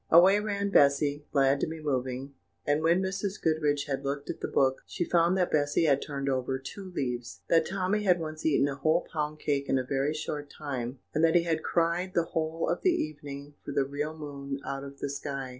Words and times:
Away 0.09 0.39
ran 0.39 0.71
Bessy, 0.71 1.27
glad 1.31 1.59
to 1.59 1.67
be 1.67 1.79
moving; 1.79 2.33
and 2.65 2.81
when 2.81 3.03
Mrs. 3.03 3.39
Goodriche 3.39 3.85
had 3.85 4.03
looked 4.03 4.31
at 4.31 4.39
the 4.41 4.47
book, 4.47 4.81
she 4.87 5.05
found 5.05 5.37
that 5.37 5.51
Bessy 5.51 5.83
had 5.83 6.01
turned 6.01 6.27
over 6.27 6.57
two 6.57 6.91
leaves, 6.95 7.41
that 7.49 7.67
Tommy 7.67 8.01
had 8.01 8.19
once 8.19 8.43
eaten 8.43 8.67
a 8.67 8.73
whole 8.73 9.07
pound 9.13 9.37
cake 9.37 9.69
in 9.69 9.77
a 9.77 9.83
very 9.83 10.15
short 10.15 10.49
time, 10.49 10.97
and 11.13 11.23
that 11.23 11.35
he 11.35 11.43
had 11.43 11.61
cried 11.61 12.15
the 12.15 12.23
whole 12.33 12.67
of 12.67 12.81
the 12.81 12.89
evening 12.89 13.53
for 13.63 13.73
the 13.73 13.85
real 13.85 14.17
moon 14.17 14.59
out 14.65 14.83
of 14.83 14.97
the 14.97 15.07
sky. 15.11 15.49